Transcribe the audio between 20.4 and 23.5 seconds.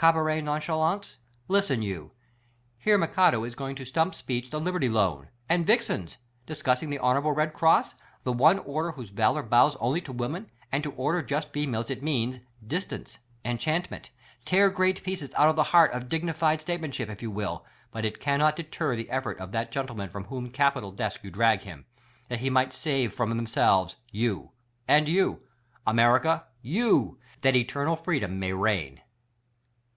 Capitol desk you drag him— that he might save from